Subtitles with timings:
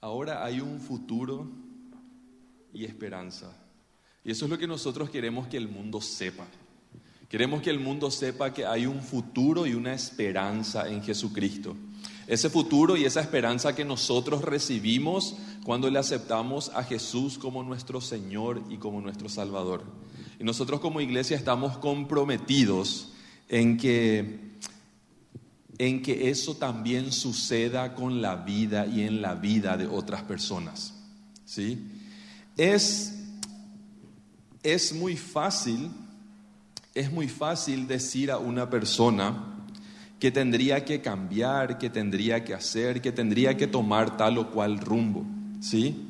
[0.00, 1.50] Ahora hay un futuro
[2.72, 3.52] y esperanza.
[4.24, 6.46] Y eso es lo que nosotros queremos que el mundo sepa.
[7.28, 11.76] Queremos que el mundo sepa que hay un futuro y una esperanza en Jesucristo.
[12.26, 18.00] Ese futuro y esa esperanza que nosotros recibimos cuando le aceptamos a Jesús como nuestro
[18.00, 19.84] Señor y como nuestro Salvador.
[20.38, 23.12] Y nosotros como iglesia estamos comprometidos
[23.48, 24.47] en que
[25.78, 30.94] en que eso también suceda con la vida y en la vida de otras personas.
[31.44, 31.86] ¿Sí?
[32.56, 33.14] Es,
[34.62, 35.90] es muy fácil,
[36.94, 39.54] es muy fácil decir a una persona
[40.18, 44.78] que tendría que cambiar, que tendría que hacer, que tendría que tomar tal o cual
[44.78, 45.24] rumbo.
[45.60, 46.04] ¿Sí?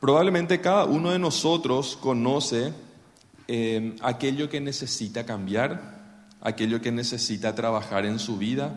[0.00, 2.72] Probablemente cada uno de nosotros conoce
[3.46, 5.97] eh, aquello que necesita cambiar,
[6.40, 8.74] aquello que necesita trabajar en su vida.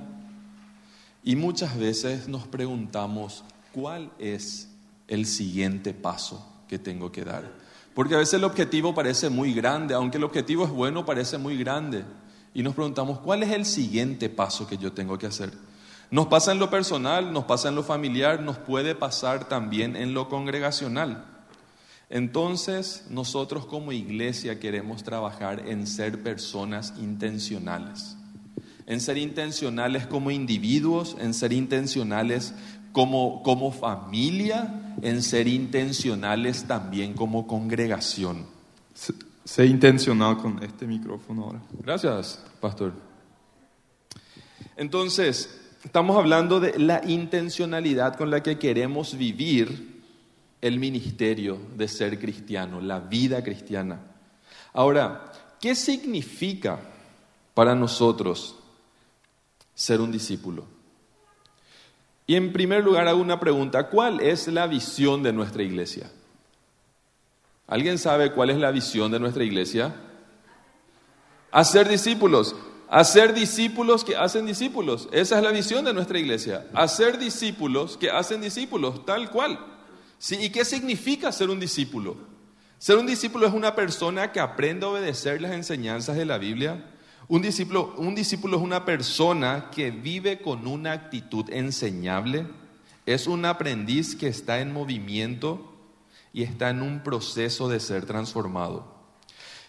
[1.24, 4.70] Y muchas veces nos preguntamos, ¿cuál es
[5.08, 7.52] el siguiente paso que tengo que dar?
[7.94, 11.58] Porque a veces el objetivo parece muy grande, aunque el objetivo es bueno, parece muy
[11.58, 12.06] grande.
[12.54, 15.52] Y nos preguntamos, ¿cuál es el siguiente paso que yo tengo que hacer?
[16.10, 20.14] Nos pasa en lo personal, nos pasa en lo familiar, nos puede pasar también en
[20.14, 21.31] lo congregacional.
[22.12, 28.18] Entonces, nosotros como iglesia queremos trabajar en ser personas intencionales,
[28.86, 32.54] en ser intencionales como individuos, en ser intencionales
[32.92, 38.46] como, como familia, en ser intencionales también como congregación.
[39.46, 41.62] Sé intencional con este micrófono ahora.
[41.82, 42.92] Gracias, pastor.
[44.76, 49.91] Entonces, estamos hablando de la intencionalidad con la que queremos vivir
[50.62, 54.00] el ministerio de ser cristiano, la vida cristiana.
[54.74, 56.80] Ahora, ¿qué significa
[57.54, 58.56] para nosotros
[59.74, 60.66] ser un discípulo?
[62.28, 66.10] Y en primer lugar hago una pregunta, ¿cuál es la visión de nuestra iglesia?
[67.68, 69.96] ¿Alguien sabe cuál es la visión de nuestra iglesia?
[71.52, 72.56] Hacer discípulos.
[72.90, 75.10] Hacer discípulos que hacen discípulos.
[75.12, 76.68] Esa es la visión de nuestra iglesia.
[76.74, 79.71] Hacer discípulos que hacen discípulos, tal cual.
[80.22, 80.36] ¿Sí?
[80.40, 82.16] ¿Y qué significa ser un discípulo?
[82.78, 86.86] Ser un discípulo es una persona que aprende a obedecer las enseñanzas de la Biblia.
[87.28, 92.46] Un discípulo, un discípulo es una persona que vive con una actitud enseñable.
[93.08, 95.74] Es un aprendiz que está en movimiento
[96.34, 98.94] y está en un proceso de ser transformado.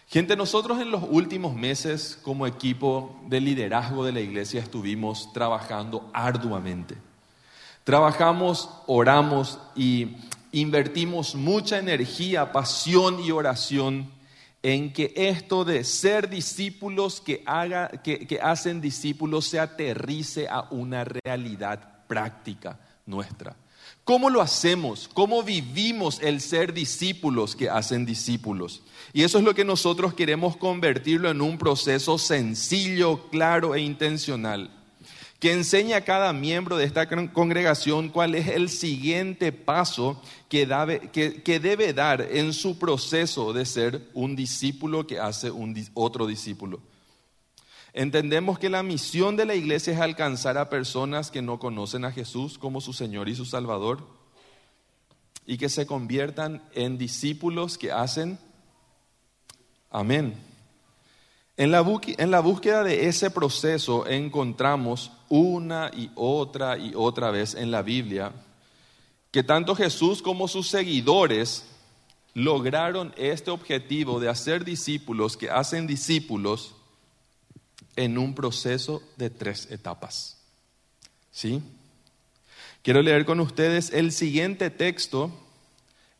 [0.07, 6.11] Gente, nosotros en los últimos meses como equipo de liderazgo de la iglesia estuvimos trabajando
[6.13, 6.95] arduamente.
[7.83, 10.15] Trabajamos, oramos y
[10.53, 14.09] invertimos mucha energía, pasión y oración
[14.61, 21.03] en que esto de ser discípulos que, haga, que, hacen discípulos se aterrice a una
[21.03, 23.57] realidad práctica nuestra.
[24.05, 25.09] ¿Cómo lo hacemos?
[25.13, 28.83] ¿Cómo vivimos el ser discípulos que hacen discípulos?
[29.11, 34.82] Y eso es lo que nosotros queremos convertirlo en un proceso sencillo, claro e intencional
[35.43, 40.65] que enseña a cada miembro de esta congregación cuál es el siguiente paso que,
[41.61, 46.79] debe dar en su proceso de ser un discípulo que hace un, otro discípulo.
[47.91, 52.13] Entendemos que la misión de la iglesia es alcanzar a personas que no conocen a
[52.13, 54.07] Jesús como su Señor y su Salvador
[55.45, 58.39] y que se conviertan en discípulos que hacen
[59.91, 60.52] amén
[61.55, 67.83] en la, búsqueda de ese proceso encontramos una y otra y otra vez en la
[67.83, 68.31] Biblia
[69.31, 71.65] que tanto Jesús como sus seguidores
[72.33, 76.75] lograron este objetivo de hacer discípulos que hacen discípulos
[77.95, 80.37] en un proceso de tres etapas.
[81.31, 81.61] ¿Sí?
[82.81, 85.31] Quiero leer con ustedes el siguiente texto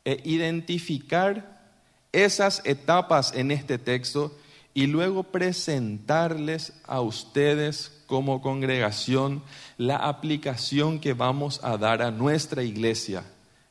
[0.06, 1.72] e identificar
[2.12, 4.36] esas etapas en este texto
[4.74, 9.44] y luego presentarles a ustedes como congregación
[9.78, 13.24] la aplicación que vamos a dar a nuestra iglesia,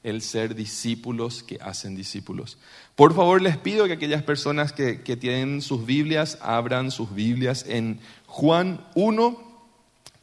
[0.04, 2.58] el ser discípulos que hacen discípulos.
[2.94, 8.00] Por favor, les pido que aquellas personas que, tienen sus Biblias abran sus Biblias en
[8.26, 9.40] Juan 1,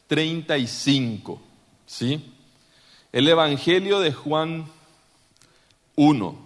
[0.06, 1.40] 35.
[1.86, 2.32] ¿sí?
[3.12, 4.66] El Evangelio de Juan
[5.96, 6.38] 1,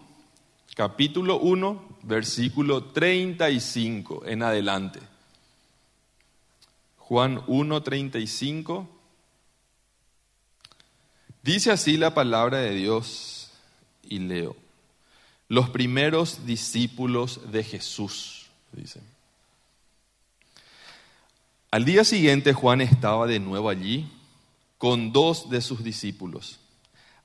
[0.75, 5.01] capítulo 1, versículo 35 en adelante.
[6.99, 8.89] Juan 1:35.
[11.43, 13.51] Dice así la palabra de Dios
[14.03, 14.57] y leo.
[15.49, 19.01] Los primeros discípulos de Jesús, dice.
[21.71, 24.09] Al día siguiente Juan estaba de nuevo allí
[24.79, 26.61] con dos de sus discípulos.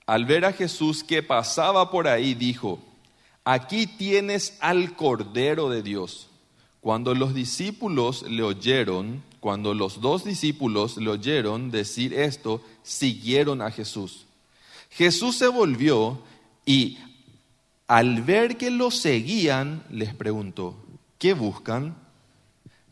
[0.05, 2.88] al ver a Jesús que pasaba por ahí, dijo,
[3.43, 6.29] aquí tienes al Cordero de Dios.
[6.81, 13.71] Cuando los discípulos le oyeron, cuando los dos discípulos le oyeron decir esto, siguieron a
[13.71, 14.25] Jesús.
[14.89, 16.21] Jesús se volvió
[16.65, 16.97] y
[17.87, 20.77] al ver que lo seguían, les preguntó,
[21.17, 21.97] ¿qué buscan?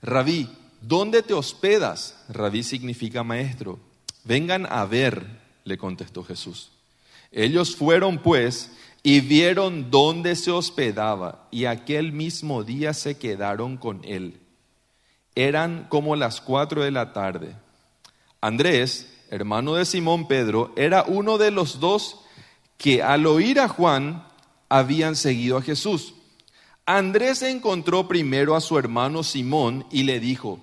[0.02, 0.50] Rabí,
[0.82, 2.24] ¿dónde te hospedas?
[2.30, 3.80] Rabí significa maestro.
[4.24, 6.72] Vengan a ver, le contestó Jesús.
[7.32, 8.72] Ellos fueron pues
[9.08, 14.42] y vieron dónde se hospedaba y aquel mismo día se quedaron con él.
[15.34, 17.56] Eran como las cuatro de la tarde.
[18.42, 22.20] Andrés, hermano de Simón Pedro, era uno de los dos
[22.78, 24.28] que al oír a Juan
[24.68, 26.14] habían seguido a Jesús.
[26.86, 30.60] Andrés encontró primero a su hermano Simón y le dijo,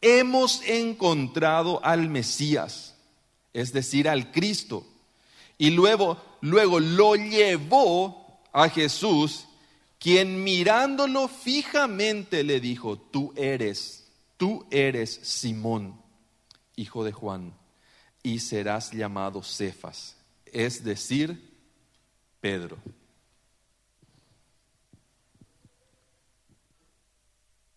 [0.00, 2.94] hemos encontrado al Mesías,
[3.52, 4.86] es decir, al Cristo.
[5.58, 9.46] Y luego, luego lo llevó a Jesús,
[9.98, 15.98] quien mirándolo fijamente le dijo, tú eres, tú eres Simón,
[16.76, 17.54] hijo de Juan,
[18.22, 21.50] y serás llamado Cefas, es decir,
[22.42, 22.76] Pedro.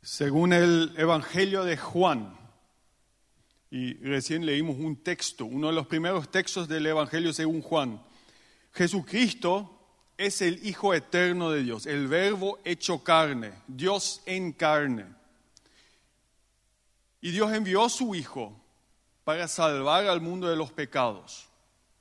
[0.02, 2.38] Según el Evangelio de Juan,
[3.72, 8.02] y recién leímos un texto, uno de los primeros textos del Evangelio según Juan,
[8.74, 9.78] Jesucristo
[10.18, 15.06] es el Hijo eterno de Dios, el Verbo hecho carne, Dios en carne.
[17.22, 18.54] Y Dios envió a su Hijo
[19.24, 21.50] para salvar al mundo de los pecados.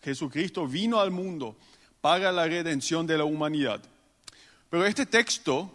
[0.01, 1.57] Jesucristo vino al mundo
[2.01, 3.83] para la redención de la humanidad.
[4.71, 5.71] Pero este texto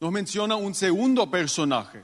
[0.00, 2.02] nos menciona un segundo personaje,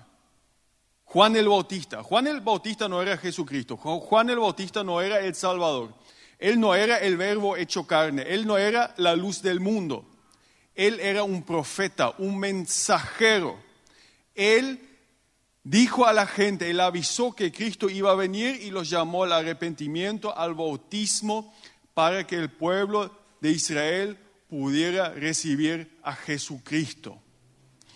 [1.04, 2.02] Juan el Bautista.
[2.02, 5.94] Juan el Bautista no era Jesucristo, Juan el Bautista no era el Salvador,
[6.38, 10.04] él no era el verbo hecho carne, él no era la luz del mundo,
[10.74, 13.62] él era un profeta, un mensajero.
[14.34, 14.80] Él
[15.62, 19.32] dijo a la gente, él avisó que Cristo iba a venir y los llamó al
[19.32, 21.54] arrepentimiento, al bautismo,
[21.94, 27.20] para que el pueblo de Israel pudiera recibir a Jesucristo.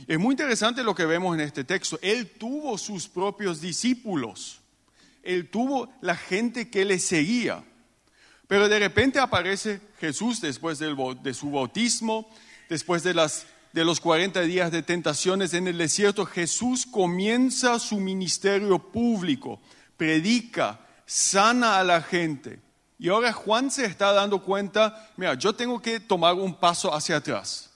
[0.06, 1.98] Es muy interesante lo que vemos en este texto.
[2.00, 4.60] Él tuvo sus propios discípulos.
[5.22, 7.64] Él tuvo la gente que le seguía.
[8.48, 12.28] Pero de repente aparece Jesús después de su bautismo,
[12.68, 13.14] después de,
[13.72, 16.26] de los 40 días de tentaciones en el desierto.
[16.26, 19.60] Jesús comienza su ministerio público,
[19.96, 22.60] predica, sana a la gente.
[22.98, 27.18] Y ahora Juan se está dando cuenta, mira, yo tengo que tomar un paso hacia
[27.18, 27.68] atrás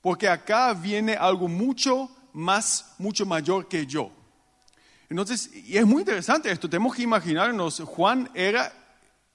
[0.00, 4.10] porque acá viene algo mucho más, mucho mayor que yo.
[5.08, 8.72] Entonces, y es muy interesante esto, tenemos que imaginarnos, Juan era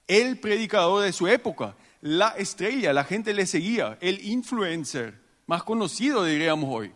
[0.06, 6.24] el predicador de su época, la estrella, la gente le seguía, el influencer, más conocido
[6.24, 6.92] diríamos hoy.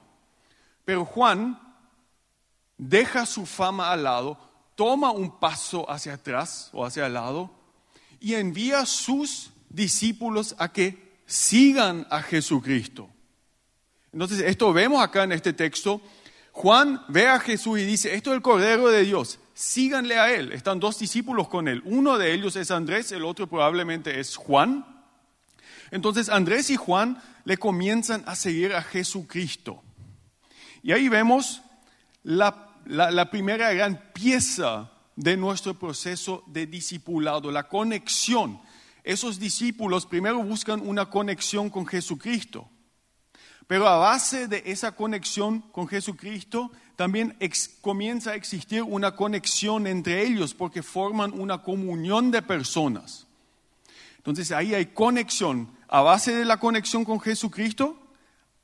[0.84, 1.58] Pero Juan
[2.76, 4.38] deja su fama al lado,
[4.74, 7.50] toma un paso hacia atrás o hacia el lado
[8.20, 13.08] y envía a sus discípulos a que sigan a Jesucristo.
[14.12, 16.00] Entonces, esto vemos acá en este texto.
[16.52, 20.52] Juan ve a Jesús y dice, esto es el Cordero de Dios, síganle a él.
[20.52, 21.82] Están dos discípulos con él.
[21.84, 24.86] Uno de ellos es Andrés, el otro probablemente es Juan.
[25.90, 29.82] Entonces Andrés y Juan le comienzan a seguir a Jesucristo.
[30.80, 31.60] Y ahí vemos
[32.22, 38.60] la, la primera gran pieza de nuestro proceso de discipulado, la conexión.
[39.02, 42.70] Esos discípulos primero buscan una conexión con Jesucristo.
[43.68, 47.36] Pero a base de esa conexión con Jesucristo, también
[47.82, 53.26] comienza a existir una conexión entre ellos porque forman una comunión de personas.
[54.16, 55.68] Entonces ahí hay conexión.
[55.86, 57.96] A base de la conexión con Jesucristo,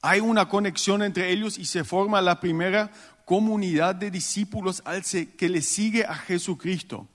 [0.00, 2.90] hay una conexión entre ellos y se forma la primera
[3.26, 4.82] comunidad de discípulos
[5.36, 7.06] que le sigue a Jesucristo.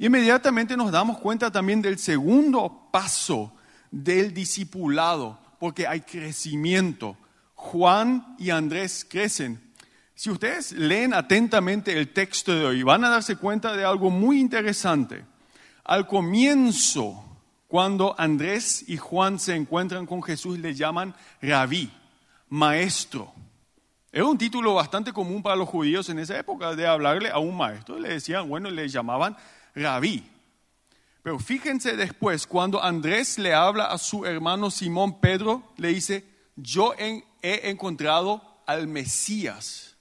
[0.00, 3.52] Inmediatamente nos damos cuenta también del segundo paso
[3.92, 7.16] del discipulado porque hay crecimiento.
[7.54, 9.60] Juan y Andrés crecen.
[10.14, 14.40] Si ustedes leen atentamente el texto de hoy, van a darse cuenta de algo muy
[14.40, 15.22] interesante.
[15.84, 17.24] Al comienzo,
[17.68, 21.90] cuando Andrés y Juan se encuentran con Jesús, le llaman rabí,
[22.48, 23.32] maestro.
[24.10, 27.56] Era un título bastante común para los judíos en esa época de hablarle a un
[27.56, 27.98] maestro.
[27.98, 29.36] Le decían, bueno, le llamaban
[29.74, 30.24] rabí.
[31.22, 36.24] Pero fíjense después, cuando Andrés le habla a su hermano Simón Pedro, le dice,
[36.56, 39.96] yo he encontrado al Mesías.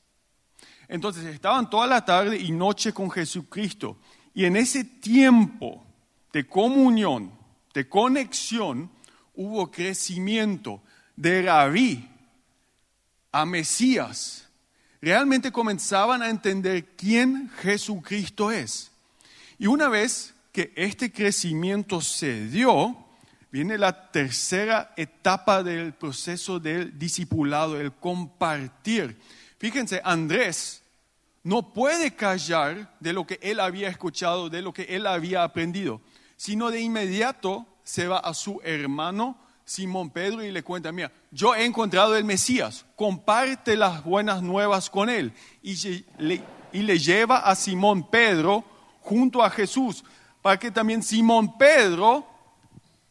[0.87, 3.97] Entonces estaban toda la tarde y noche con Jesucristo.
[4.33, 5.83] Y en ese tiempo
[6.31, 7.31] de comunión,
[7.73, 8.89] de conexión,
[9.35, 10.81] hubo crecimiento
[11.15, 12.09] de Rabí
[13.31, 14.47] a Mesías.
[15.01, 18.91] Realmente comenzaban a entender quién Jesucristo es.
[19.57, 22.95] Y una vez que este crecimiento se dio,
[23.51, 29.19] viene la tercera etapa del proceso del discipulado, el compartir.
[29.57, 30.83] Fíjense, Andrés
[31.43, 36.01] no puede callar de lo que él había escuchado, de lo que él había aprendido,
[36.35, 41.53] sino de inmediato se va a su hermano Simón Pedro y le cuenta, mira, yo
[41.53, 45.31] he encontrado el Mesías, comparte las buenas nuevas con él.
[45.61, 45.75] Y
[46.71, 48.63] y le lleva a Simón Pedro
[49.01, 50.03] junto a Jesús,
[50.41, 52.25] para que también Simón Pedro,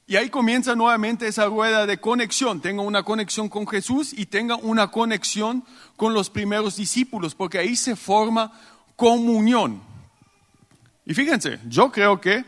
[0.07, 4.57] y ahí comienza nuevamente esa rueda de conexión, tenga una conexión con Jesús y tenga
[4.57, 5.65] una conexión
[5.97, 8.53] con los primeros discípulos, porque ahí se forma
[8.97, 9.83] comunión.
[11.05, 12.45] Y fíjense, yo creo que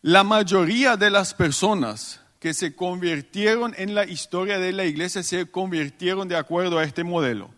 [0.00, 5.48] la mayoría de las personas que se convirtieron en la historia de la iglesia se
[5.50, 7.50] convirtieron de acuerdo a este modelo.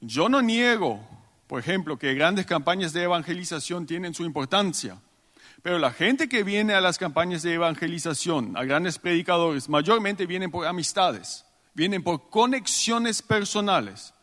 [0.00, 1.06] Yo no niego,
[1.46, 4.98] por ejemplo, que grandes campañas de evangelización tienen su importancia,
[5.62, 10.50] pero la gente que viene a las campañas de evangelización, a grandes predicadores, mayormente vienen
[10.50, 14.14] por amistades, vienen por conexiones personales.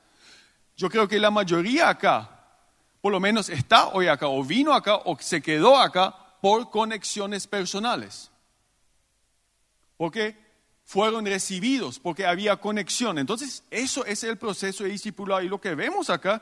[0.77, 2.29] Yo creo que la mayoría acá,
[3.01, 7.47] por lo menos está hoy acá, o vino acá, o se quedó acá por conexiones
[7.47, 8.31] personales
[9.97, 10.35] porque
[10.83, 13.17] fueron recibidos, porque había conexión.
[13.17, 15.41] Entonces, eso es el proceso de discipulado.
[15.41, 16.41] Y lo que vemos acá,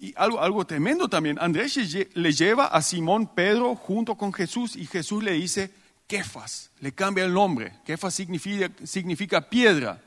[0.00, 1.78] y algo, algo tremendo también, Andrés
[2.14, 5.70] le lleva a Simón Pedro junto con Jesús y Jesús le dice,
[6.06, 7.74] Kefas, le cambia el nombre.
[7.84, 10.00] Kefas significa, significa piedra.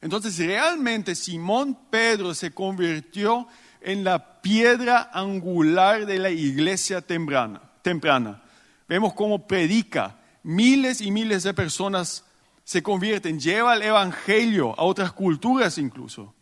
[0.00, 3.46] Entonces, realmente Simón Pedro se convirtió
[3.82, 7.60] en la piedra angular de la iglesia temprana.
[7.82, 8.42] temprana.
[8.88, 12.24] Vemos cómo predica, miles y miles de personas
[12.64, 16.34] se convierten, lleva el Evangelio a otras culturas incluso.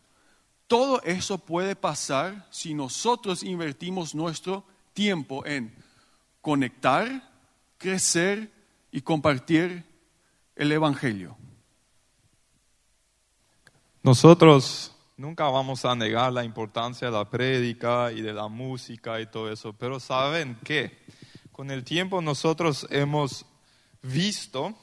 [0.71, 4.63] Todo eso puede pasar si nosotros invertimos nuestro
[4.93, 5.75] tiempo en
[6.39, 7.29] conectar,
[7.77, 8.49] crecer
[8.89, 9.83] y compartir
[10.55, 11.35] el Evangelio.
[14.01, 19.25] Nosotros nunca vamos a negar la importancia de la prédica y de la música y
[19.25, 20.97] todo eso, pero saben que
[21.51, 23.45] con el tiempo nosotros hemos
[24.01, 24.73] visto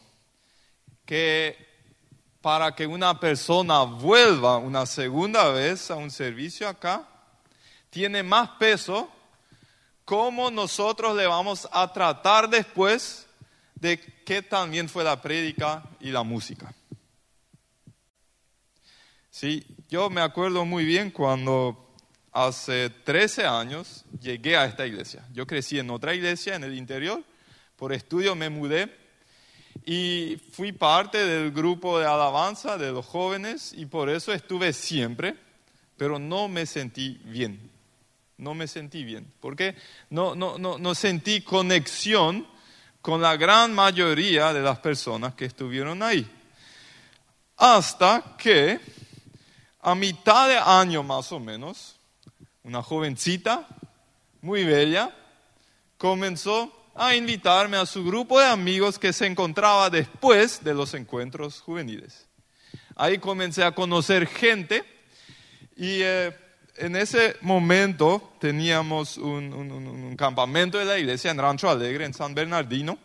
[1.07, 1.68] que
[2.49, 7.07] para que una persona vuelva una segunda vez a un servicio acá,
[7.91, 9.07] tiene más peso
[10.07, 13.27] cómo nosotros le vamos a tratar después
[13.75, 16.73] de qué también fue la prédica y la música.
[19.29, 21.93] Sí, yo me acuerdo muy bien cuando
[22.33, 25.23] hace 13 años llegué a esta iglesia.
[25.35, 27.23] Yo crecí en otra iglesia en el interior,
[27.77, 28.98] por estudio me mudé
[29.85, 35.37] y fui parte del grupo de alabanza de los jóvenes y por eso estuve siempre,
[35.97, 37.71] pero no me sentí bien.
[38.37, 39.75] No me sentí bien, porque
[40.11, 42.47] no, no, no, no sentí conexión
[43.03, 46.31] con la gran mayoría de las personas que estuvieron ahí.
[47.57, 48.79] Hasta que
[49.81, 51.97] a mitad de año más o menos,
[52.63, 53.67] una jovencita
[54.41, 55.13] muy bella
[55.97, 61.61] comenzó a invitarme a su grupo de amigos que se encontraba después de los encuentros
[61.61, 62.27] juveniles.
[62.97, 64.83] Ahí comencé a conocer gente
[65.77, 66.37] y eh,
[66.77, 72.99] en ese momento teníamos un, campamento de la iglesia en Rancho Alegre, en San Bernardino.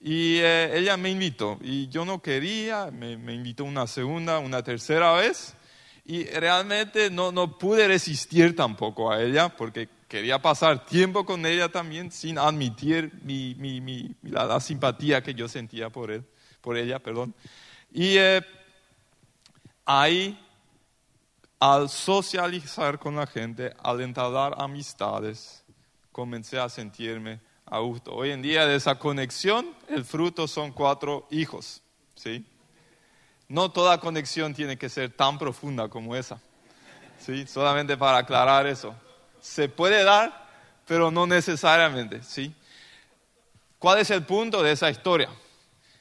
[0.00, 4.62] Y eh, ella me invitó y yo no quería, me, me, invitó una segunda, una
[4.62, 5.54] tercera vez
[6.04, 11.68] y realmente no, no pude resistir tampoco a ella porque quería pasar tiempo con ella
[11.68, 16.24] también sin admitir mi, mi, mi, la, simpatía que yo sentía por, él,
[16.60, 17.00] por ella.
[17.00, 17.34] Perdón.
[17.90, 18.40] Y eh,
[19.84, 20.40] ahí,
[21.58, 25.64] al socializar con la gente, al entablar amistades,
[26.12, 28.14] comencé a sentirme a gusto.
[28.14, 31.82] Hoy en día de esa conexión, el fruto son cuatro hijos.
[32.14, 32.46] ¿sí?
[33.48, 36.40] No toda conexión tiene que ser tan profunda como esa.
[37.18, 37.48] ¿sí?
[37.48, 38.94] Solamente para aclarar eso
[39.44, 40.48] se puede dar,
[40.86, 42.54] pero no necesariamente, ¿sí?
[43.78, 45.28] ¿Cuál es el punto de esa historia?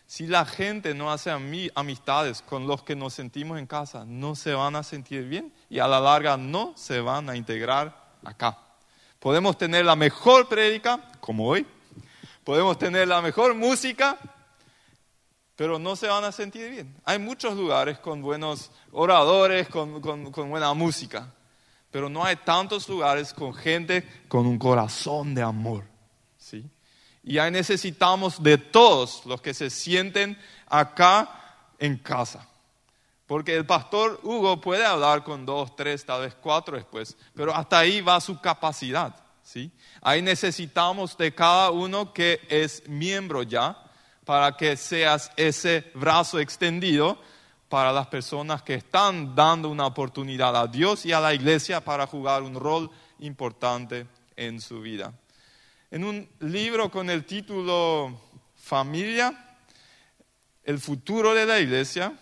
[0.08, 1.30] Si la gente no hace
[1.76, 5.80] amistades con los que nos sentimos en casa, no se van a sentir bien y
[5.80, 8.58] a la larga no se van a integrar acá.
[9.20, 11.68] Podemos tener la mejor prédica, como hoy,
[12.46, 14.18] podemos tener la mejor música,
[15.58, 16.96] pero no se van a sentir bien.
[17.04, 21.28] Hay muchos lugares con buenos oradores, con, con buena música,
[21.94, 25.84] pero no hay tantos lugares con gente con un corazón de amor.
[26.40, 26.66] ¿sí?
[27.24, 30.36] Y ahí necesitamos de todos los que se sienten
[30.68, 31.30] acá
[31.78, 32.48] en casa.
[33.28, 37.78] Porque el pastor Hugo puede hablar con dos, tres, tal vez cuatro después, pero hasta
[37.78, 39.16] ahí va su capacidad.
[39.44, 39.72] ¿sí?
[40.02, 43.78] Ahí necesitamos de cada uno que es miembro ya
[44.26, 47.20] para que seas ese brazo extendido
[47.74, 52.06] para las personas que están dando una oportunidad a Dios y a la iglesia para
[52.06, 52.88] jugar un rol
[53.18, 55.12] importante en su vida.
[55.90, 58.16] En un libro con el título
[58.56, 59.58] Familia,
[60.64, 62.14] el futuro de la iglesia,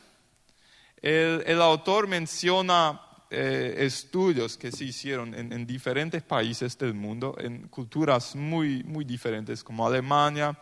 [1.02, 7.68] el, autor menciona eh, estudios que se hicieron en, en, diferentes países del mundo, en
[7.68, 10.58] culturas muy, muy diferentes como Alemania,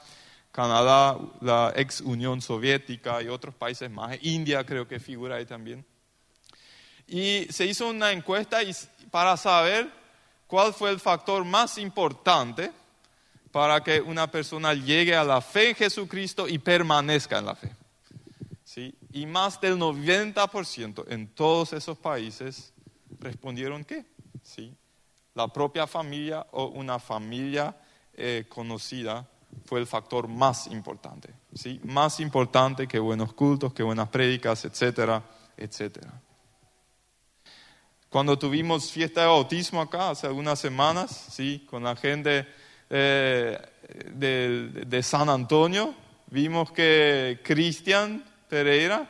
[0.52, 5.86] Canadá, la ex Unión Soviética y otros países más, India creo que figura ahí también.
[7.08, 8.60] Y se hizo una encuesta
[9.12, 9.90] para saber
[10.48, 12.72] cuál fue el factor más importante
[13.52, 17.72] para que una persona llegue a la fe en Jesucristo y permanezca en la fe.
[18.64, 18.94] ¿Sí?
[19.12, 22.72] Y más del 90% en todos esos países
[23.20, 24.06] respondieron que
[24.44, 24.76] ¿Sí?
[25.36, 27.76] La propia familia o una familia
[28.14, 29.28] eh, conocida
[29.66, 31.80] fue el factor más importante, ¿sí?
[31.84, 35.24] Más importante que buenos cultos, que buenas prédicas, etcétera,
[35.58, 36.22] etcétera.
[38.10, 41.66] Cuando tuvimos fiesta de bautismo acá hace algunas semanas, ¿sí?
[41.70, 42.48] Con la gente
[42.90, 43.60] eh,
[44.16, 45.94] de, San Antonio,
[46.28, 49.08] vimos que Cristian Pereira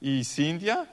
[0.00, 0.86] y Cintia,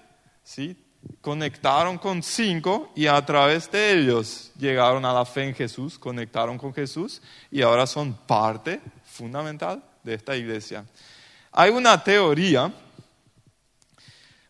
[0.43, 0.77] ¿sí?
[1.21, 6.57] Conectaron con cinco y a través de ellos llegaron a la fe en Jesús, conectaron
[6.57, 10.85] con Jesús y ahora son parte fundamental de esta iglesia.
[11.51, 12.73] Hay una teoría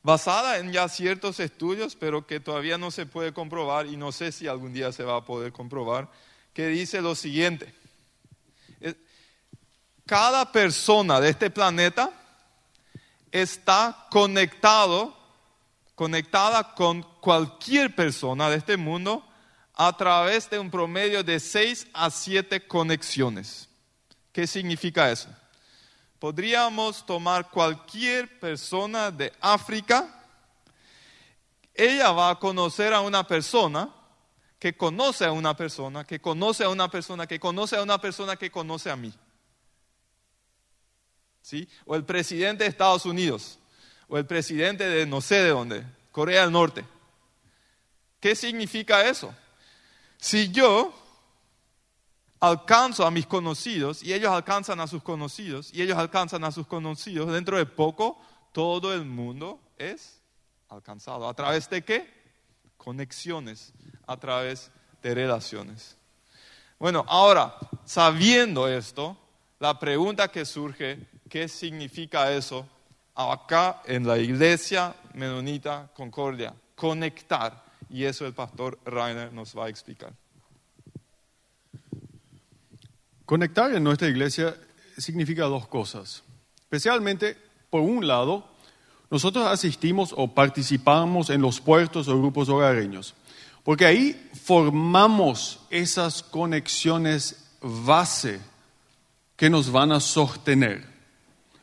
[0.01, 4.31] basada en ya ciertos estudios, pero que todavía no se puede comprobar y no sé
[4.31, 6.09] si algún día se va a poder comprobar,
[6.53, 7.73] que dice lo siguiente.
[10.05, 12.11] Cada persona de este planeta
[13.31, 15.18] está conectado
[15.99, 19.21] conectada con cualquier persona de este mundo
[19.73, 23.67] a través de un promedio de 6 a 7 conexiones.
[24.31, 25.27] ¿Qué significa eso?
[26.17, 30.07] Podríamos tomar cualquier persona de África,
[31.73, 33.89] ella va a conocer a una persona
[34.57, 38.37] que conoce a una persona, que conoce a una persona, que conoce a una persona
[38.37, 39.13] que conoce a mí.
[41.41, 41.67] ¿Sí?
[41.85, 43.59] O el presidente de Estados Unidos
[44.09, 46.83] o el presidente de no sé de dónde, Corea del Norte.
[48.19, 49.33] ¿Qué significa eso?
[50.17, 50.93] Si yo
[52.39, 56.67] alcanzo a mis conocidos y ellos alcanzan a sus conocidos y ellos alcanzan a sus
[56.67, 58.19] conocidos, dentro de poco
[58.51, 60.21] todo el mundo es
[60.69, 61.27] alcanzado.
[61.29, 62.11] ¿A través de qué?
[62.77, 63.73] Conexiones,
[64.07, 64.71] a través
[65.03, 65.97] de relaciones.
[66.79, 69.17] Bueno, ahora, sabiendo esto,
[69.59, 72.65] la pregunta que surge, ¿qué significa eso
[73.19, 77.65] acá en la iglesia menonita Concordia, conectar.
[77.89, 80.13] Y eso el pastor Rainer nos va a explicar.
[83.25, 84.55] Conectar en nuestra iglesia
[84.97, 86.23] significa dos cosas.
[86.61, 87.35] Especialmente,
[87.69, 88.47] por un lado,
[89.09, 93.15] nosotros asistimos o participamos en los puertos o grupos hogareños,
[93.63, 98.39] porque ahí formamos esas conexiones base
[99.35, 100.98] que nos van a sostener.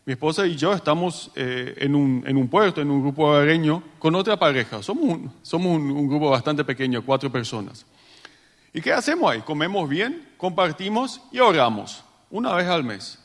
[0.06, 3.82] Mi esposa y yo estamos eh, en, un, en, un, puerto, en un grupo hogareño,
[3.98, 4.80] con otra pareja.
[4.80, 7.84] Somos, un, somos un, grupo bastante pequeño, cuatro personas.
[8.72, 9.40] ¿Y qué hacemos ahí?
[9.40, 13.18] Comemos bien, compartimos y oramos, una vez al mes.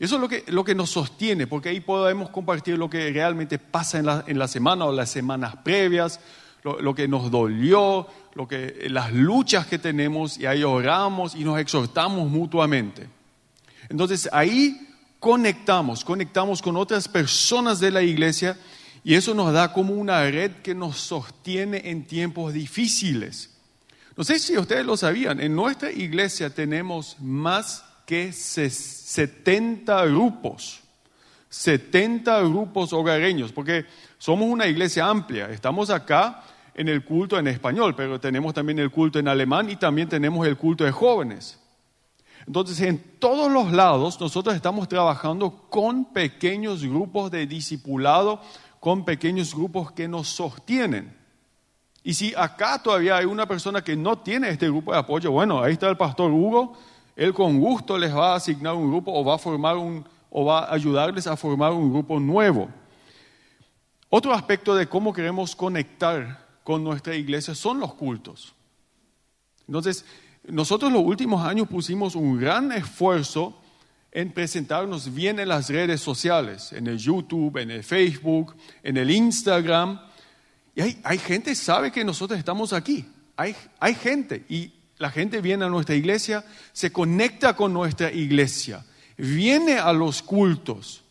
[0.00, 3.60] Eso es lo que, lo que nos sostiene, porque ahí podemos compartir lo que realmente
[3.60, 6.18] pasa en la, en la semana o las semanas previas,
[6.64, 11.44] lo, lo, que nos dolió, lo que, las luchas que tenemos, y ahí oramos y
[11.44, 13.08] nos exhortamos mutuamente.
[13.88, 14.88] Entonces ahí
[15.20, 18.56] conectamos, conectamos con otras personas de la iglesia
[19.04, 23.50] y eso nos da como una red que nos sostiene en tiempos difíciles.
[24.16, 30.80] No sé si ustedes lo sabían, en nuestra iglesia tenemos más que 70 grupos,
[31.50, 33.86] 70 grupos hogareños, porque
[34.18, 36.42] somos una iglesia amplia, estamos acá
[36.74, 40.46] en el culto en español, pero tenemos también el culto en alemán y también tenemos
[40.46, 41.59] el culto de jóvenes.
[42.50, 48.40] Entonces, en todos los lados nosotros estamos trabajando con pequeños grupos de discipulado,
[48.80, 51.16] con pequeños grupos que nos sostienen.
[52.02, 55.62] Y si acá todavía hay una persona que no tiene este grupo de apoyo, bueno,
[55.62, 56.76] ahí está el pastor Hugo,
[57.14, 60.44] él con gusto les va a asignar un grupo o va a formar un o
[60.44, 62.68] va a ayudarles a formar un grupo nuevo.
[64.08, 68.54] Otro aspecto de cómo queremos conectar con nuestra iglesia son los cultos.
[69.68, 70.04] Entonces,
[70.44, 73.60] nosotros los últimos años pusimos un gran esfuerzo
[74.12, 79.10] en presentarnos bien en las redes sociales, en el YouTube, en el Facebook, en el
[79.10, 80.00] Instagram.
[80.74, 83.06] Y hay, gente que sabe que nosotros estamos aquí.
[83.36, 88.84] Hay, hay gente y la gente viene a nuestra iglesia, se conecta con nuestra iglesia,
[89.16, 91.02] viene a los cultos.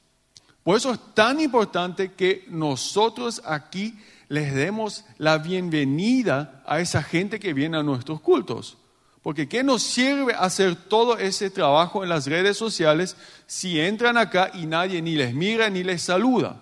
[0.63, 7.39] Por eso es tan importante que nosotros aquí les demos la bienvenida a esa gente
[7.39, 8.77] que viene a nuestros cultos.
[9.21, 14.51] Porque ¿qué nos sirve hacer todo ese trabajo en las redes sociales si entran acá
[14.53, 16.58] y nadie ni les mira ni les saluda?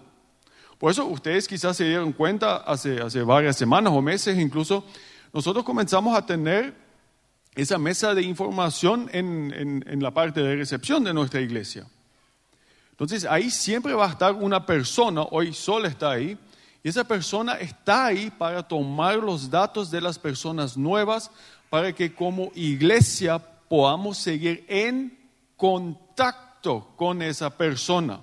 [0.79, 4.85] Por eso ustedes quizás se dieron cuenta hace, varias semanas o meses incluso,
[5.33, 6.73] nosotros comenzamos a tener
[7.55, 11.87] esa mesa de información en, en la parte de recepción de nuestra iglesia.
[12.91, 16.37] Entonces ahí siempre va a estar una persona, hoy Sol está ahí,
[16.83, 21.29] y esa persona está ahí para tomar los datos de las personas nuevas,
[21.69, 25.17] para que como iglesia podamos seguir en
[25.55, 28.21] contacto con esa persona.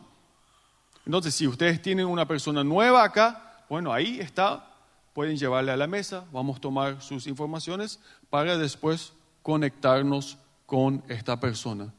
[1.04, 4.66] Entonces, si ustedes tienen una persona nueva acá, bueno, ahí está,
[5.12, 11.38] pueden llevarle a la mesa, vamos a tomar sus informaciones para después conectarnos con esta
[11.38, 11.92] persona.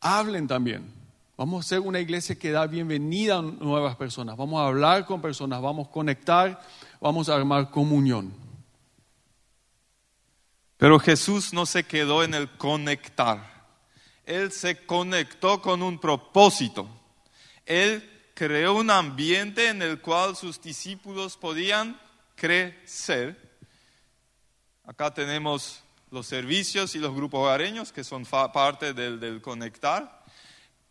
[0.00, 0.92] Hablen también.
[1.36, 4.36] Vamos a ser una iglesia que da bienvenida a nuevas personas.
[4.36, 6.60] Vamos a hablar con personas, vamos a conectar,
[7.00, 8.43] vamos a armar comunión.
[10.84, 13.70] Pero Jesús no se quedó en el conectar.
[14.26, 16.86] Él se conectó con un propósito.
[17.64, 21.98] Él creó un ambiente en el cual sus discípulos podían
[22.34, 23.56] crecer.
[24.84, 30.22] Acá tenemos los servicios y los grupos hogareños que son parte del, del conectar.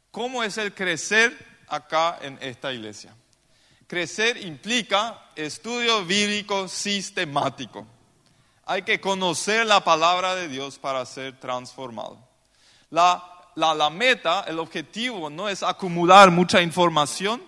[0.09, 3.15] ¿Cómo es el crecer acá en esta iglesia?
[3.85, 7.85] Crecer implica estudio bíblico sistemático.
[8.65, 12.17] Hay que conocer la palabra de Dios para ser transformado.
[12.89, 13.21] La,
[13.55, 17.43] la, meta, el objetivo no es acumular mucha información,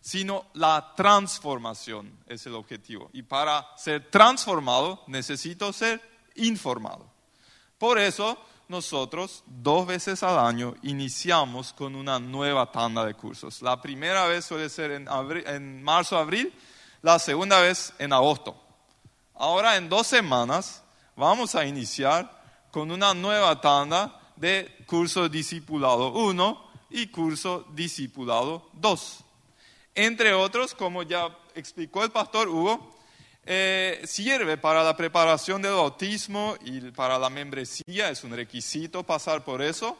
[0.00, 3.08] sino la transformación es el objetivo.
[3.14, 6.00] Y para ser transformado necesito ser
[6.34, 7.06] informado.
[7.78, 13.62] Por eso nosotros dos veces al año iniciamos con una nueva tanda de cursos.
[13.62, 15.08] La primera vez suele ser en,
[15.46, 16.52] en marzo-abril,
[17.00, 18.65] la segunda vez en agosto.
[19.38, 20.82] Ahora en dos semanas
[21.14, 22.30] vamos a iniciar
[22.70, 29.24] con una nueva tanda de curso discipulado 1 y curso discipulado 2.
[29.94, 32.96] Entre otros, como ya explicó el pastor Hugo,
[33.44, 39.44] eh, sirve para la preparación del bautismo y para la membresía, es un requisito pasar
[39.44, 39.98] por eso,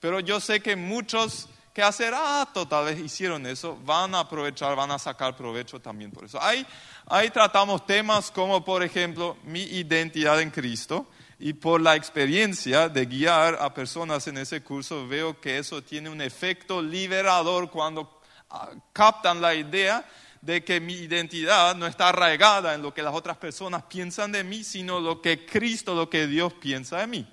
[0.00, 4.76] pero yo sé que muchos que hace rato tal vez hicieron eso, van a aprovechar,
[4.76, 6.40] van a sacar provecho también por eso.
[6.40, 6.64] Ahí,
[7.06, 11.08] ahí tratamos temas como, por ejemplo, mi identidad en Cristo,
[11.40, 16.08] y por la experiencia de guiar a personas en ese curso, veo que eso tiene
[16.08, 20.08] un efecto liberador cuando ah, captan la idea
[20.40, 24.44] de que mi identidad no está arraigada en lo que las otras personas piensan de
[24.44, 27.26] mí, sino lo que Cristo, lo que Dios piensa de mí.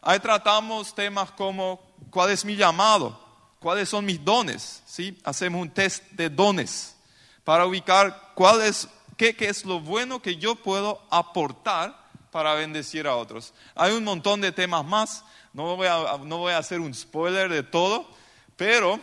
[0.00, 3.27] Ahí tratamos temas como cuál es mi llamado,
[3.60, 5.18] cuáles son mis dones, ¿sí?
[5.24, 6.96] Hacemos un test de dones
[7.44, 13.06] para ubicar cuál es, qué, qué es lo bueno que yo puedo aportar para bendecir
[13.06, 13.52] a otros.
[13.74, 17.48] Hay un montón de temas más, no voy a, no voy a hacer un spoiler
[17.48, 18.08] de todo,
[18.56, 19.00] pero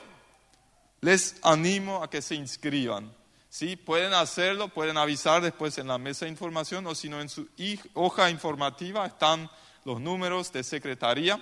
[1.01, 3.13] les animo a que se inscriban.
[3.49, 3.77] ¿Sí?
[3.77, 7.47] Pueden hacerlo, pueden avisar después en la mesa de información o si no en su
[7.93, 9.49] hoja informativa están
[9.85, 11.39] los números de secretaría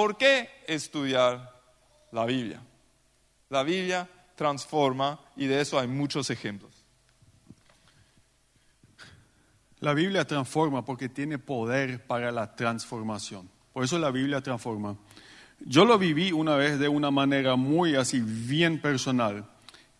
[0.00, 1.60] ¿Por qué estudiar
[2.10, 2.62] la Biblia?
[3.50, 6.70] La Biblia transforma y de eso hay muchos ejemplos.
[9.80, 13.50] La Biblia transforma porque tiene poder para la transformación.
[13.74, 14.96] Por eso la Biblia transforma.
[15.58, 19.50] Yo lo viví una vez de una manera muy así, bien personal,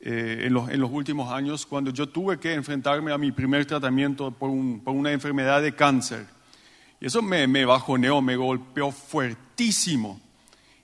[0.01, 4.51] eh, en, los, últimos años, cuando yo tuve que enfrentarme a mi primer tratamiento por,
[4.83, 6.40] por una enfermedad de cáncer.
[7.01, 10.21] Y eso me, me bajoneó, me golpeó fuertísimo.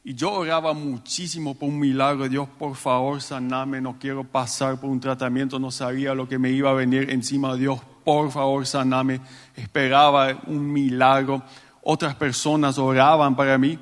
[0.03, 2.29] Y yo oraba muchísimo por un milagro.
[2.29, 3.81] Dios, por favor, saname.
[3.81, 5.59] No quiero pasar por un tratamiento.
[5.59, 7.57] No sabía lo que me iba a venir encima.
[7.57, 9.21] Dios, por favor, saname.
[9.57, 11.43] Esperaba un milagro.
[11.83, 13.79] Otras personas oraban para mí.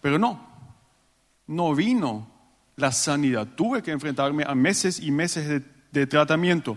[0.00, 0.46] Pero no,
[1.46, 2.28] no vino
[2.76, 3.48] la sanidad.
[3.56, 6.76] Tuve que enfrentarme a meses y meses de, de tratamiento.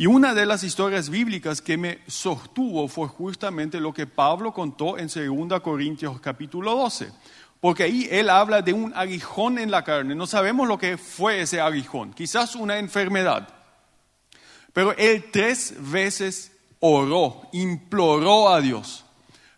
[0.00, 4.96] Y una de las historias bíblicas que me sostuvo fue justamente lo que Pablo contó
[4.96, 7.12] en 2 Corintios capítulo 12,
[7.60, 10.14] porque ahí él habla de un aguijón en la carne.
[10.14, 13.46] No sabemos lo que fue ese aguijón, quizás una enfermedad.
[14.72, 19.04] Pero él tres veces oró, imploró a Dios,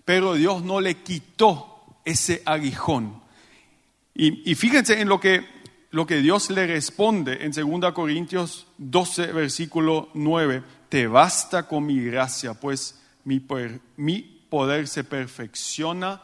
[0.05, 3.23] pero Dios no le quitó ese aguijón.
[4.13, 5.47] Y, y fíjense en lo que,
[5.93, 10.63] lo que Dios le responde en 2 Corintios 12, versículo 9.
[10.89, 16.21] Te basta con mi gracia, pues mi, per- mi poder se perfecciona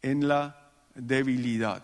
[0.00, 1.82] en la debilidad.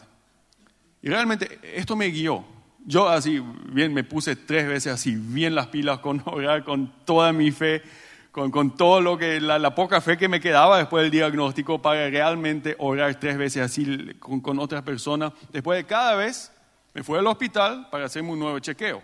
[1.03, 2.45] Y realmente esto me guió.
[2.87, 3.43] Yo así,
[3.73, 7.83] bien, me puse tres veces así, bien las pilas con orar, con toda mi fe,
[8.31, 11.83] con, con todo lo que, la, la poca fe que me quedaba después del diagnóstico
[11.83, 15.33] para realmente orar tres veces así con, con otras personas.
[15.53, 16.53] Después de cada vez,
[16.95, 19.03] me fui al hospital para hacerme un nuevo chequeo.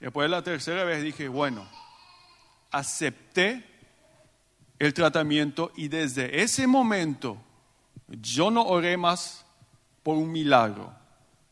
[0.00, 1.66] Después de la tercera vez dije, bueno,
[2.70, 3.64] acepté
[4.78, 7.38] el tratamiento y desde ese momento
[8.08, 9.44] yo no oré más
[10.02, 10.92] por un milagro.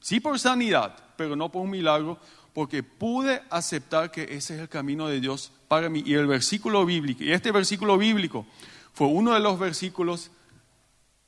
[0.00, 2.18] Sí por sanidad, pero no por un milagro,
[2.52, 6.02] porque pude aceptar que ese es el camino de Dios para mí.
[6.04, 8.44] Y el versículo bíblico, y este versículo bíblico
[8.92, 10.30] fue uno de los versículos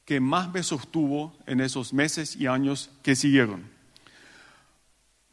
[0.05, 3.71] que más me sostuvo en esos meses y años que siguieron.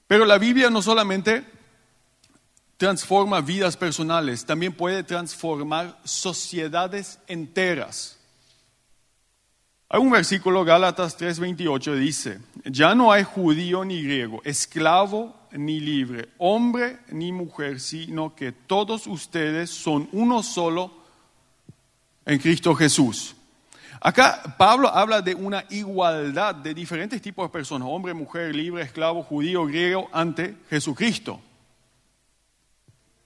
[0.07, 1.45] Pero la Biblia no solamente
[2.77, 8.17] transforma vidas personales, también puede transformar sociedades enteras.
[9.87, 16.29] Hay un versículo, Gálatas 3:28, dice, ya no hay judío ni griego, esclavo ni libre,
[16.37, 20.93] hombre ni mujer, sino que todos ustedes son uno solo
[22.25, 23.35] en Cristo Jesús.
[24.03, 29.21] Acá Pablo habla de una igualdad de diferentes tipos de personas, hombre, mujer, libre, esclavo,
[29.21, 31.39] judío, griego, ante Jesucristo.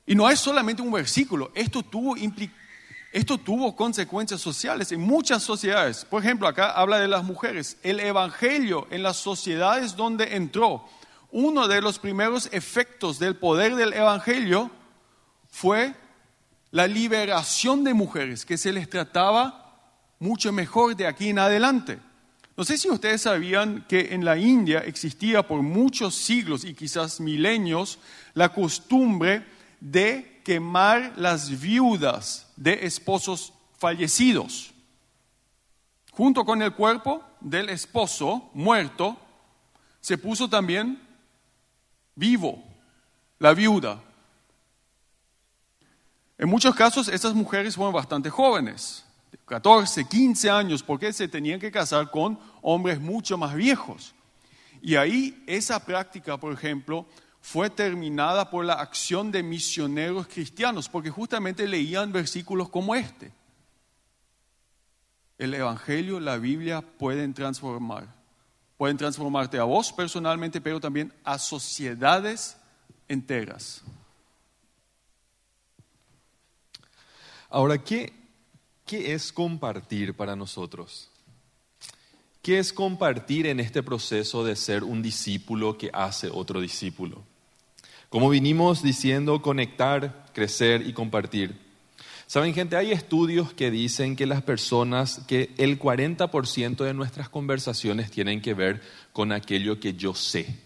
[0.05, 2.17] Y no es solamente un versículo, esto tuvo,
[3.13, 6.03] esto tuvo consecuencias sociales en muchas sociedades.
[6.03, 7.77] Por ejemplo, acá habla de las mujeres.
[7.81, 10.85] El Evangelio en las sociedades donde entró,
[11.31, 14.69] uno de los primeros efectos del poder del Evangelio
[15.49, 15.95] fue
[16.71, 19.64] la liberación de mujeres, que se les trataba
[20.19, 21.99] mucho mejor de aquí en adelante.
[22.57, 27.19] No sé si ustedes sabían que en la India existía por muchos siglos y quizás
[27.19, 27.99] milenios
[28.33, 29.45] la costumbre
[29.81, 34.71] de quemar las viudas de esposos fallecidos.
[36.11, 39.17] Junto con el cuerpo del esposo muerto,
[39.99, 41.01] se puso también
[42.15, 42.63] vivo
[43.39, 44.01] la viuda.
[46.37, 49.04] En muchos casos, estas mujeres fueron bastante jóvenes,
[49.45, 54.15] 14, 15 años, porque se tenían que casar con hombres mucho más viejos.
[54.81, 57.05] Y ahí esa práctica, por ejemplo,
[57.41, 63.31] fue terminada por la acción de misioneros cristianos, porque justamente leían versículos como este.
[65.37, 68.07] El Evangelio, la Biblia pueden transformar.
[68.77, 72.57] Pueden transformarte a vos personalmente, pero también a sociedades
[73.07, 73.83] enteras.
[77.49, 78.11] Ahora, ¿qué,
[78.85, 81.09] ¿qué es compartir para nosotros?
[82.41, 87.23] ¿Qué es compartir en este proceso de ser un discípulo que hace otro discípulo?
[88.09, 91.55] Como vinimos diciendo, conectar, crecer y compartir.
[92.27, 98.11] Saben, gente, hay estudios que dicen que las personas, que el 40% de nuestras conversaciones
[98.11, 100.59] tienen que ver con aquello que yo sé,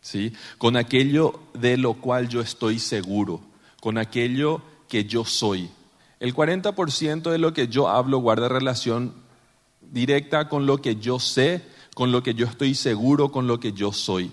[0.00, 0.32] ¿sí?
[0.58, 3.42] Con aquello de lo cual yo estoy seguro,
[3.80, 5.70] con aquello que yo soy.
[6.18, 9.14] El 40% de lo que yo hablo guarda relación
[9.80, 11.62] directa con lo que yo sé,
[11.94, 14.32] con lo que yo estoy seguro, con lo que yo soy.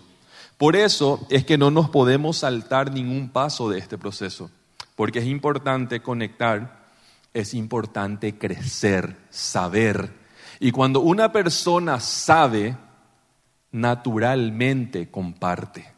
[0.58, 4.50] Por eso es que no nos podemos saltar ningún paso de este proceso,
[4.96, 6.86] porque es importante conectar,
[7.34, 10.14] es importante crecer, saber.
[10.60, 12.78] Y cuando una persona sabe,
[13.72, 15.92] naturalmente comparte.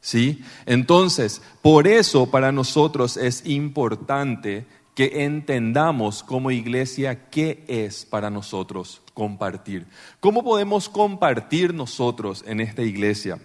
[0.00, 0.44] ¿Sí?
[0.66, 4.64] Entonces, por eso para nosotros es importante
[4.96, 9.86] que entendamos como iglesia qué es para nosotros compartir.
[10.20, 13.38] ¿Cómo podemos compartir nosotros en esta iglesia,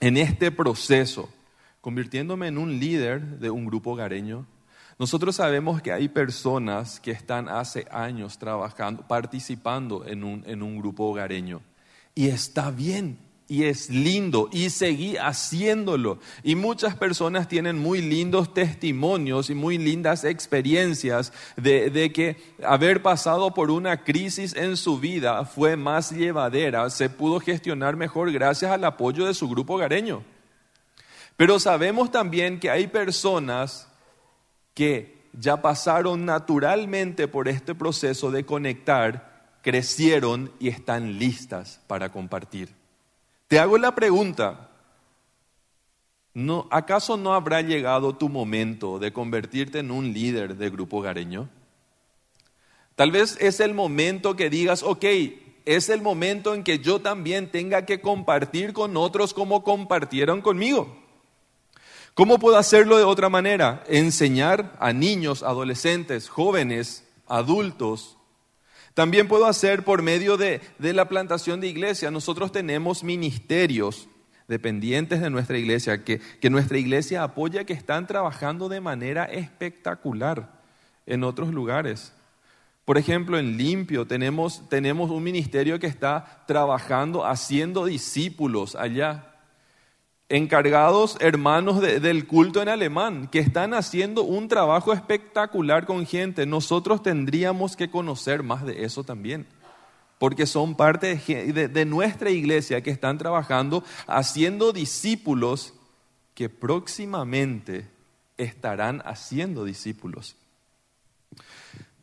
[0.00, 1.30] en este proceso,
[1.80, 4.46] convirtiéndome en un líder de un grupo hogareño?
[4.98, 10.76] Nosotros sabemos que hay personas que están hace años trabajando, participando en un, en un
[10.78, 11.62] grupo hogareño.
[12.16, 13.16] Y está bien,
[13.50, 16.20] y es lindo y seguí haciéndolo.
[16.44, 23.52] Y muchas personas tienen muy lindos testimonios y muy lindas experiencias de, que haber pasado
[23.52, 28.84] por una crisis en su vida fue más llevadera, se pudo gestionar mejor gracias al
[28.84, 30.22] apoyo de su grupo hogareño.
[31.36, 33.88] Pero sabemos también que hay personas
[34.74, 42.79] que ya pasaron naturalmente por este proceso de conectar, crecieron y están listas para compartir.
[43.50, 44.68] Te hago la pregunta,
[46.34, 51.48] ¿no, ¿acaso no habrá llegado tu momento de convertirte en un líder de grupo hogareño?
[52.94, 55.04] Tal vez es el momento que digas, ok,
[55.64, 60.96] es el momento en que yo también tenga que compartir con otros como compartieron conmigo.
[62.14, 63.82] ¿Cómo puedo hacerlo de otra manera?
[63.88, 68.16] Enseñar a niños, adolescentes, jóvenes, adultos.
[69.00, 72.10] También puedo hacer por medio de, la plantación de iglesia.
[72.10, 74.10] Nosotros tenemos ministerios
[74.46, 80.60] dependientes de nuestra iglesia, que, que nuestra iglesia apoya, que están trabajando de manera espectacular
[81.06, 82.12] en otros lugares.
[82.84, 89.29] Por ejemplo, en Limpio tenemos, tenemos un ministerio que está trabajando, haciendo discípulos allá.
[90.30, 96.46] Encargados hermanos del culto en alemán, que están haciendo un trabajo espectacular con gente.
[96.46, 99.46] Nosotros tendríamos que conocer más de eso también
[100.20, 105.72] porque son parte de, nuestra iglesia que están trabajando haciendo discípulos
[106.34, 107.88] que próximamente
[108.36, 110.36] estarán haciendo discípulos.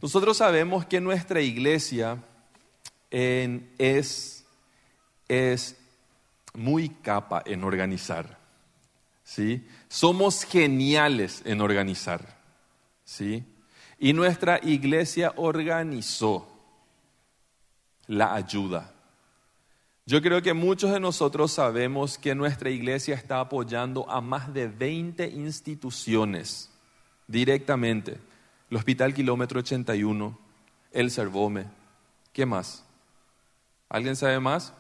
[0.02, 2.24] Nosotros sabemos que nuestra iglesia
[3.12, 4.46] es,
[5.28, 5.77] es
[6.58, 8.38] muy capa en organizar.
[9.24, 9.66] ¿sí?
[9.88, 12.38] Somos geniales en organizar.
[13.06, 13.46] ¿sí?
[14.00, 16.48] Y nuestra iglesia organizó
[18.08, 18.94] la ayuda.
[20.06, 24.68] Yo creo que muchos de nosotros sabemos que nuestra iglesia está apoyando a más de
[24.68, 26.70] 20 instituciones
[27.28, 28.18] directamente
[28.70, 30.38] el Hospital Kilómetro 81,
[30.92, 31.66] el Cervome.
[32.34, 32.84] ¿Qué más?
[33.90, 34.74] ¿Alguien sabe más?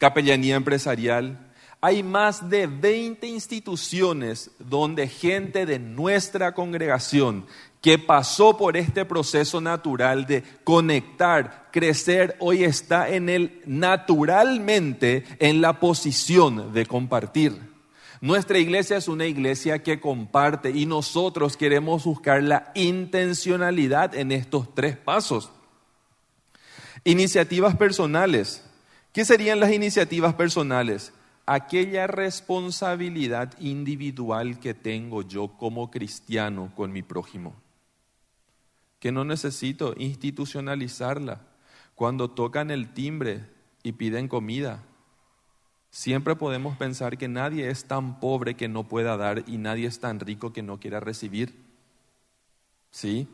[0.00, 1.52] Capellanía empresarial.
[1.82, 7.44] Hay más de 20 instituciones donde gente de nuestra congregación
[7.82, 15.60] que pasó por este proceso natural de conectar, crecer, hoy está en él naturalmente en
[15.60, 17.60] la posición de compartir.
[18.22, 24.74] Nuestra iglesia es una iglesia que comparte y nosotros queremos buscar la intencionalidad en estos
[24.74, 25.50] tres pasos.
[27.04, 28.64] Iniciativas personales.
[29.12, 31.12] ¿Qué serían las iniciativas personales?
[31.46, 37.54] Aquella responsabilidad individual que tengo yo como cristiano con mi prójimo,
[39.00, 41.40] que no necesito institucionalizarla.
[41.94, 43.44] Cuando tocan el timbre
[43.82, 44.82] y piden comida,
[45.90, 49.98] Siempre podemos pensar que nadie es tan pobre que no pueda dar y nadie es
[49.98, 51.52] tan rico que no quiera recibir.
[52.92, 53.28] ¿Sí?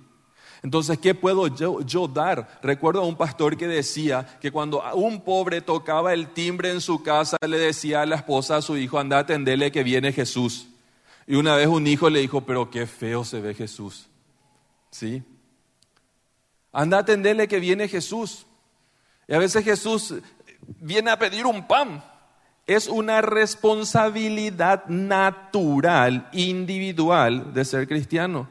[0.62, 2.59] Entonces, ¿qué puedo yo, dar?
[2.62, 7.03] Recuerdo a un pastor que decía que cuando un pobre tocaba el timbre en su
[7.03, 10.69] casa, le decía a la esposa a su hijo, anda a atenderle que viene Jesús.
[11.27, 14.07] Y una vez un hijo le dijo, pero qué feo se ve Jesús.
[14.90, 15.23] ¿Sí?
[16.73, 18.47] Anda a atenderle que viene Jesús.
[19.29, 20.14] Y a veces Jesús
[20.81, 22.03] viene a pedir un pan
[22.66, 28.49] es una responsabilidad natural, individual de ser cristiano.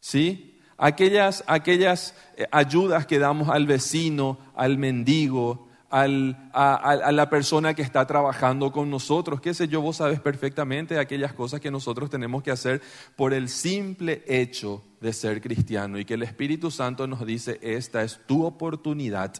[0.00, 0.47] ¿Sí?
[0.78, 7.82] Aquellas, aquellas eh, ayudas que damos al vecino, al mendigo, al, a, la persona que
[7.82, 12.42] está trabajando con nosotros, qué sé yo, vos sabes perfectamente aquellas cosas que nosotros tenemos
[12.42, 12.82] que hacer
[13.16, 18.02] por el simple hecho de ser cristiano y que el Espíritu Santo nos dice, esta
[18.02, 19.32] es tu oportunidad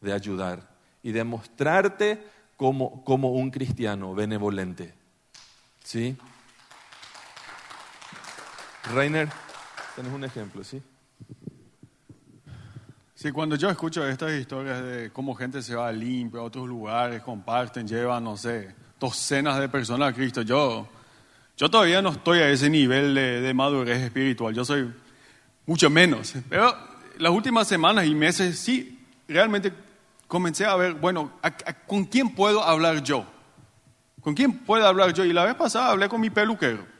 [0.00, 0.70] de ayudar
[1.02, 2.22] y de mostrarte
[2.56, 4.94] como, como un cristiano benevolente.
[5.82, 6.16] ¿Sí?
[8.94, 9.28] Rainer,
[9.96, 10.82] tenés un ejemplo, ¿sí?
[13.14, 17.22] Sí, cuando yo escucho estas historias de cómo gente se va limpio a otros lugares,
[17.22, 20.86] comparten, llevan, no sé, docenas de personas a Cristo, yo,
[21.56, 24.92] yo todavía no estoy a ese nivel de, de madurez espiritual, yo soy
[25.64, 26.34] mucho menos.
[26.50, 26.76] Pero
[27.16, 29.72] las últimas semanas y meses sí, realmente
[30.26, 31.32] comencé a ver, bueno,
[31.86, 33.24] ¿con quién puedo hablar yo?
[34.20, 35.24] ¿Con quién puedo hablar yo?
[35.24, 36.95] Y la vez pasada hablé con mi peluquero.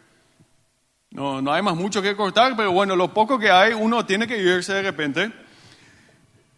[1.17, 4.27] No, no hay más mucho que cortar, pero bueno, lo poco que hay, uno tiene
[4.27, 5.33] que irse de repente.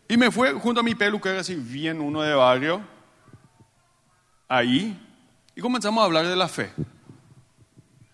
[0.09, 2.81] Y me fue junto a mi peluquero, así bien uno de barrio,
[4.49, 5.01] ahí,
[5.55, 6.73] y comenzamos a hablar de la fe.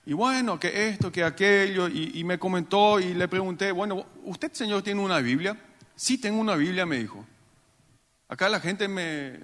[0.05, 4.53] Y bueno, que esto, que aquello, y, y me comentó y le pregunté, bueno, ¿usted,
[4.53, 5.57] señor, tiene una Biblia?
[5.97, 7.25] Sí, tengo una Biblia, me dijo.
[8.29, 9.41] Acá la gente me,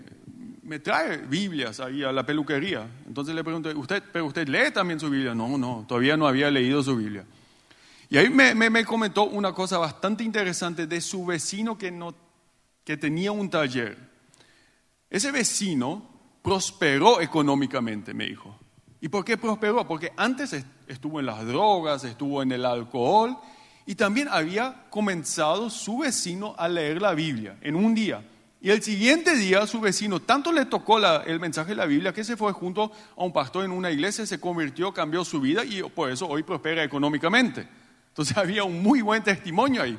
[0.71, 2.89] me trae Biblias ahí a la peluquería.
[3.05, 5.35] Entonces le pregunto, ¿usted, ¿pero usted lee también su Biblia?
[5.35, 7.25] No, no, todavía no había leído su Biblia.
[8.09, 12.15] Y ahí me, me, comentó una cosa bastante interesante de su vecino que, no,
[12.85, 13.99] que tenía un taller.
[15.11, 16.09] Ese vecino
[16.41, 18.57] prosperó económicamente, me dijo.
[19.01, 19.85] ¿Y por qué prosperó?
[19.89, 20.55] Porque antes
[20.87, 23.37] estuvo en las drogas, estuvo en el alcohol
[23.87, 28.23] y también había comenzado su vecino a leer la Biblia en un día.
[28.63, 32.25] Y el siguiente día su vecino tanto le tocó el mensaje de la Biblia que
[32.25, 35.83] se fue junto a un pastor en una iglesia, se convirtió, cambió su vida y
[35.83, 37.67] por eso hoy prospera económicamente.
[38.09, 39.99] Entonces había un muy buen testimonio ahí.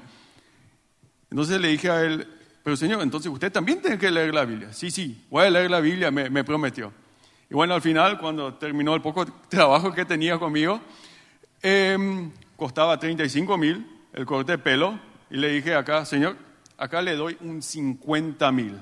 [1.31, 2.27] Entonces le dije a él,
[2.63, 4.71] pero señor, entonces usted también tiene que leer la Biblia.
[4.73, 6.93] Sí, sí, voy a leer la Biblia, me, me prometió.
[7.49, 10.79] Y bueno, al final, cuando terminó el poco trabajo que tenía conmigo,
[11.61, 14.99] em, costaba 35 mil el corte de pelo.
[15.29, 16.37] Y le dije acá, señor,
[16.81, 18.81] acá le doy un 50 mil.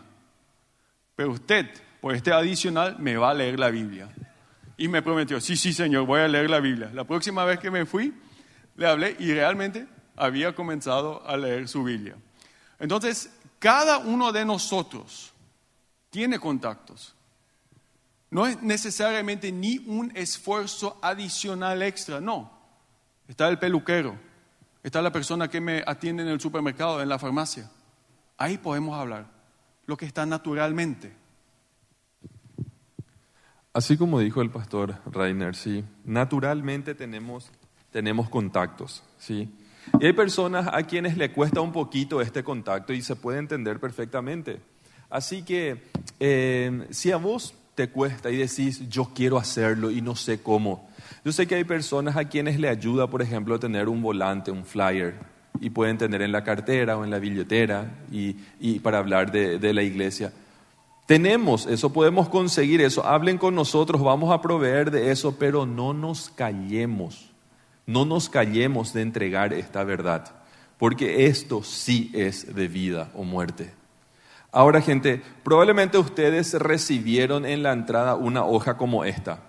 [1.17, 1.69] Pero usted,
[1.99, 4.07] por este adicional, me va a leer la Biblia.
[4.77, 6.89] Y me prometió, sí, sí, señor, voy a leer la Biblia.
[6.93, 8.13] La próxima vez que me fui,
[8.77, 9.85] le hablé y realmente
[10.15, 12.15] había comenzado a leer su Biblia.
[12.79, 15.33] Entonces, cada uno de nosotros
[16.09, 17.13] tiene contactos.
[18.29, 22.49] No es necesariamente ni un esfuerzo adicional extra, no.
[23.27, 24.17] Está el peluquero,
[24.83, 27.69] está la persona que me atiende en el supermercado, en la farmacia.
[28.39, 29.27] Ahí podemos hablar
[29.85, 31.11] lo que está naturalmente.
[33.73, 37.51] Así como dijo el pastor Rainer, sí, naturalmente tenemos,
[37.91, 39.53] tenemos contactos, sí.
[39.99, 43.77] Y hay personas a quienes le cuesta un poquito este contacto y se puede entender
[43.77, 44.61] perfectamente.
[45.09, 45.83] Así que
[46.19, 50.89] eh, si a vos te cuesta y decís, yo quiero hacerlo y no sé cómo,
[51.25, 54.63] yo sé que hay personas a quienes le ayuda, por ejemplo, tener un volante, un
[54.63, 55.15] flyer,
[55.61, 59.59] y pueden tener en la cartera o en la billetera y, y para hablar de,
[59.59, 60.31] de la iglesia.
[61.05, 63.05] Tenemos eso, podemos conseguir eso.
[63.05, 67.31] Hablen con nosotros, vamos a proveer de eso, pero no nos callemos.
[67.87, 70.31] No nos callemos de entregar esta verdad,
[70.77, 73.71] porque esto sí es de vida o muerte.
[74.51, 79.48] Ahora, gente, probablemente ustedes recibieron en la entrada una hoja como esta.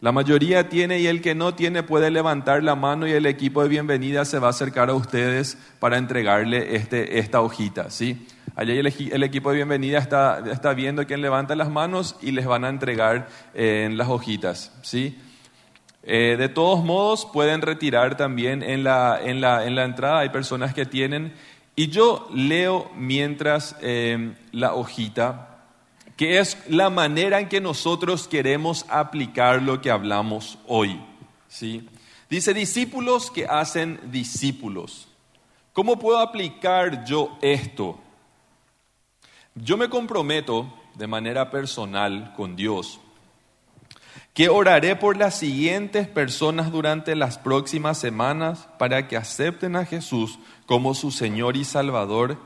[0.00, 3.62] La mayoría tiene y el que no tiene puede levantar la mano y el equipo
[3.62, 8.26] de bienvenida se va a acercar a ustedes para entregarle este, esta hojita, ¿sí?
[8.54, 12.44] Allá el, el, equipo de bienvenida está, está, viendo quién levanta las manos y les
[12.44, 15.18] van a entregar eh, las hojitas, ¿sí?
[16.02, 20.28] Eh, de todos modos, pueden retirar también en la, en, la, en la, entrada, hay
[20.28, 21.32] personas que tienen,
[21.74, 25.55] y yo leo mientras eh, la hojita,
[26.16, 31.00] que es la manera en que nosotros queremos aplicar lo que hablamos hoy.
[31.48, 31.88] ¿sí?
[32.30, 35.08] Dice, discípulos que hacen discípulos.
[35.72, 37.98] ¿Cómo puedo aplicar yo esto?
[39.54, 43.00] Yo me comprometo de manera personal con Dios
[44.36, 50.38] que oraré por las siguientes personas durante las próximas semanas para que acepten a Jesús
[50.66, 52.36] como su Señor y Salvador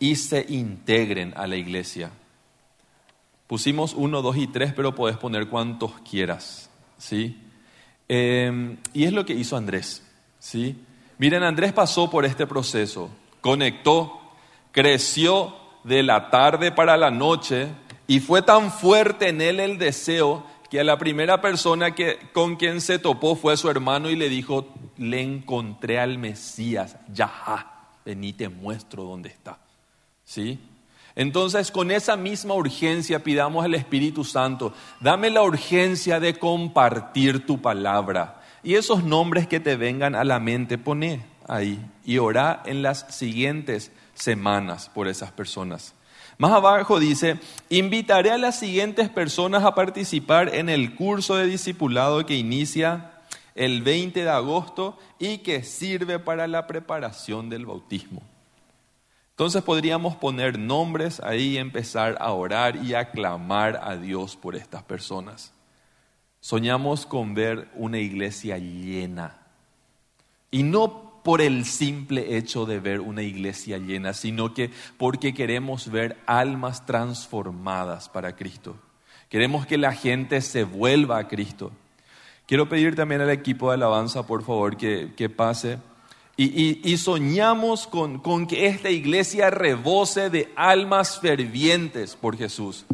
[0.00, 2.10] y se integren a la iglesia.
[3.46, 6.68] Pusimos uno, dos y tres, pero puedes poner cuantos quieras,
[6.98, 7.40] ¿sí?
[8.08, 10.02] Eh, y es lo que hizo Andrés,
[10.38, 10.76] ¿sí?
[11.18, 13.08] Miren, Andrés pasó por este proceso,
[13.40, 14.20] conectó,
[14.72, 17.68] creció de la tarde para la noche
[18.06, 22.56] y fue tan fuerte en él el deseo que a la primera persona que, con
[22.56, 28.32] quien se topó fue su hermano y le dijo, le encontré al Mesías, ya, vení
[28.32, 29.58] te muestro dónde está.
[30.24, 30.58] ¿Sí?
[31.16, 37.60] Entonces, con esa misma urgencia pidamos al Espíritu Santo, dame la urgencia de compartir tu
[37.60, 38.42] palabra.
[38.62, 43.06] Y esos nombres que te vengan a la mente, poné ahí y orá en las
[43.08, 45.94] siguientes semanas por esas personas.
[46.36, 47.38] Más abajo dice,
[47.70, 53.12] invitaré a las siguientes personas a participar en el curso de discipulado que inicia
[53.54, 58.22] el 20 de agosto y que sirve para la preparación del bautismo.
[59.36, 64.56] Entonces podríamos poner nombres ahí y empezar a orar y a clamar a Dios por
[64.56, 65.52] estas personas.
[66.40, 69.36] Soñamos con ver una iglesia llena.
[70.50, 75.90] Y no por el simple hecho de ver una iglesia llena, sino que porque queremos
[75.90, 78.76] ver almas transformadas para Cristo.
[79.28, 81.72] Queremos que la gente se vuelva a Cristo.
[82.46, 85.76] Quiero pedir también al equipo de alabanza, por favor, que, que pase.
[86.38, 92.84] Y, soñamos con, con que esta iglesia rebose de almas fervientes por Jesús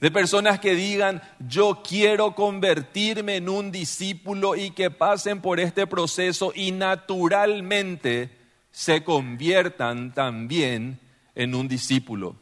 [0.00, 5.86] de personas que digan, yo quiero convertirme en un discípulo y que pasen por este
[5.86, 8.30] proceso y naturalmente
[8.70, 11.00] se conviertan también
[11.34, 12.36] en un discípulo.